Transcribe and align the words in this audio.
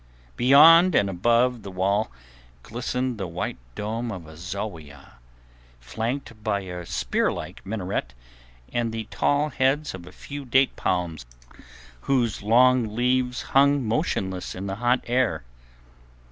Beyond 0.35 0.95
and 0.95 1.11
above 1.11 1.61
the 1.61 1.69
wall 1.69 2.09
glistened 2.63 3.19
the 3.19 3.27
white 3.27 3.59
dome 3.75 4.11
of 4.11 4.25
a 4.25 4.35
zowia, 4.35 5.19
flanked 5.79 6.41
by 6.43 6.61
a 6.61 6.87
spear 6.87 7.31
like 7.31 7.63
minaret 7.63 8.15
and 8.73 8.91
the 8.91 9.03
tall 9.11 9.49
heads 9.49 9.93
of 9.93 10.07
a 10.07 10.11
few 10.11 10.43
date 10.43 10.75
palms 10.75 11.27
whose 12.09 12.41
long 12.41 12.95
leaves 12.95 13.43
hung 13.53 13.85
motionless 13.87 14.55
in 14.55 14.65
the 14.65 14.77
hot 14.77 15.03
air. 15.05 15.43